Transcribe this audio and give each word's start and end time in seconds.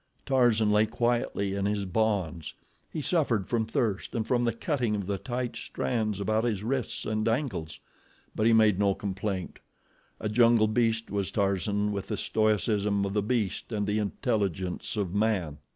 Tarzan 0.25 0.71
lay 0.71 0.87
quietly 0.87 1.53
in 1.53 1.67
his 1.67 1.85
bonds. 1.85 2.55
He 2.91 3.03
suffered 3.03 3.47
from 3.47 3.67
thirst 3.67 4.15
and 4.15 4.25
from 4.25 4.45
the 4.45 4.51
cutting 4.51 4.95
of 4.95 5.05
the 5.05 5.19
tight 5.19 5.55
strands 5.55 6.19
about 6.19 6.43
his 6.43 6.63
wrists 6.63 7.05
and 7.05 7.27
ankles; 7.27 7.79
but 8.33 8.47
he 8.47 8.51
made 8.51 8.79
no 8.79 8.95
complaint. 8.95 9.59
A 10.19 10.27
jungle 10.27 10.67
beast 10.67 11.11
was 11.11 11.29
Tarzan 11.29 11.91
with 11.91 12.07
the 12.07 12.17
stoicism 12.17 13.05
of 13.05 13.13
the 13.13 13.21
beast 13.21 13.71
and 13.71 13.85
the 13.85 13.99
intelligence 13.99 14.97
of 14.97 15.13
man. 15.13 15.59